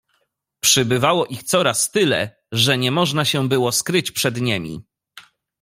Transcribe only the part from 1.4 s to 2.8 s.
coraz tyle, że